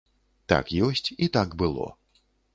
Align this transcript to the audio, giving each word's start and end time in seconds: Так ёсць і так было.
Так 0.53 0.71
ёсць 0.87 1.07
і 1.27 1.29
так 1.37 1.55
было. 1.65 1.87